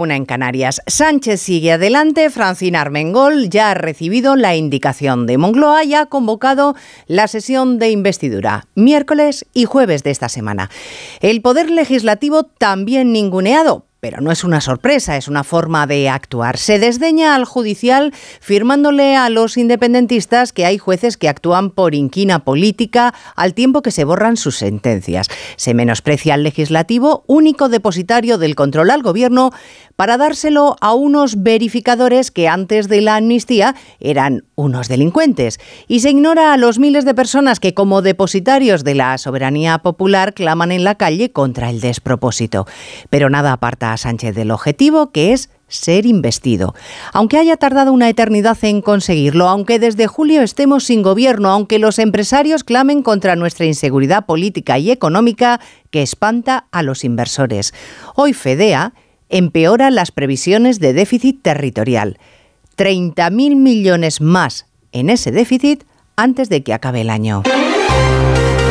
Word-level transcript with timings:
Una 0.00 0.16
en 0.16 0.24
Canarias. 0.24 0.80
Sánchez 0.86 1.42
sigue 1.42 1.72
adelante. 1.72 2.30
Francina 2.30 2.80
Armengol 2.80 3.50
ya 3.50 3.70
ha 3.70 3.74
recibido 3.74 4.34
la 4.34 4.56
indicación 4.56 5.26
de 5.26 5.36
Moncloa 5.36 5.84
y 5.84 5.92
ha 5.92 6.06
convocado 6.06 6.74
la 7.06 7.28
sesión 7.28 7.78
de 7.78 7.90
investidura 7.90 8.66
miércoles 8.74 9.44
y 9.52 9.66
jueves 9.66 10.02
de 10.02 10.10
esta 10.10 10.30
semana. 10.30 10.70
El 11.20 11.42
Poder 11.42 11.68
Legislativo 11.70 12.44
también 12.44 13.12
ninguneado 13.12 13.89
pero 14.00 14.20
no 14.20 14.32
es 14.32 14.44
una 14.44 14.60
sorpresa, 14.60 15.16
es 15.16 15.28
una 15.28 15.44
forma 15.44 15.86
de 15.86 16.08
actuar. 16.08 16.56
Se 16.56 16.78
desdeña 16.78 17.34
al 17.34 17.44
judicial 17.44 18.12
firmándole 18.40 19.16
a 19.16 19.28
los 19.28 19.56
independentistas 19.56 20.52
que 20.52 20.64
hay 20.64 20.78
jueces 20.78 21.16
que 21.16 21.28
actúan 21.28 21.70
por 21.70 21.94
inquina 21.94 22.44
política 22.44 23.14
al 23.36 23.54
tiempo 23.54 23.82
que 23.82 23.90
se 23.90 24.04
borran 24.04 24.36
sus 24.36 24.56
sentencias. 24.56 25.28
Se 25.56 25.74
menosprecia 25.74 26.34
al 26.34 26.42
legislativo, 26.42 27.24
único 27.26 27.68
depositario 27.68 28.38
del 28.38 28.54
control 28.54 28.90
al 28.90 29.02
gobierno, 29.02 29.50
para 29.96 30.16
dárselo 30.16 30.76
a 30.80 30.94
unos 30.94 31.42
verificadores 31.42 32.30
que 32.30 32.48
antes 32.48 32.88
de 32.88 33.02
la 33.02 33.16
amnistía 33.16 33.74
eran 33.98 34.44
unos 34.54 34.88
delincuentes. 34.88 35.60
Y 35.88 36.00
se 36.00 36.08
ignora 36.08 36.54
a 36.54 36.56
los 36.56 36.78
miles 36.78 37.04
de 37.04 37.12
personas 37.12 37.60
que 37.60 37.74
como 37.74 38.00
depositarios 38.00 38.82
de 38.82 38.94
la 38.94 39.18
soberanía 39.18 39.76
popular 39.78 40.32
claman 40.32 40.72
en 40.72 40.84
la 40.84 40.94
calle 40.94 41.32
contra 41.32 41.68
el 41.68 41.80
despropósito. 41.82 42.66
Pero 43.10 43.28
nada 43.28 43.52
aparta 43.52 43.89
Sánchez 43.96 44.34
del 44.34 44.50
objetivo 44.50 45.10
que 45.10 45.32
es 45.32 45.50
ser 45.68 46.04
investido. 46.04 46.74
Aunque 47.12 47.38
haya 47.38 47.56
tardado 47.56 47.92
una 47.92 48.08
eternidad 48.08 48.58
en 48.62 48.82
conseguirlo, 48.82 49.48
aunque 49.48 49.78
desde 49.78 50.06
julio 50.06 50.42
estemos 50.42 50.84
sin 50.84 51.02
gobierno, 51.02 51.48
aunque 51.50 51.78
los 51.78 51.98
empresarios 51.98 52.64
clamen 52.64 53.02
contra 53.02 53.36
nuestra 53.36 53.66
inseguridad 53.66 54.26
política 54.26 54.78
y 54.78 54.90
económica 54.90 55.60
que 55.90 56.02
espanta 56.02 56.66
a 56.72 56.82
los 56.82 57.04
inversores. 57.04 57.72
Hoy 58.16 58.32
Fedea 58.32 58.92
empeora 59.28 59.90
las 59.90 60.10
previsiones 60.10 60.80
de 60.80 60.92
déficit 60.92 61.40
territorial. 61.42 62.18
30.000 62.76 63.56
millones 63.56 64.20
más 64.20 64.66
en 64.92 65.08
ese 65.08 65.30
déficit 65.30 65.84
antes 66.16 66.48
de 66.48 66.62
que 66.62 66.74
acabe 66.74 67.02
el 67.02 67.10
año. 67.10 67.42